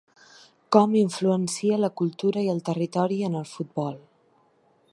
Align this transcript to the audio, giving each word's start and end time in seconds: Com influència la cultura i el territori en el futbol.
Com 0.75 0.95
influència 1.01 1.77
la 1.81 1.91
cultura 2.01 2.45
i 2.47 2.49
el 2.55 2.63
territori 2.71 3.21
en 3.29 3.37
el 3.43 3.47
futbol. 3.53 4.01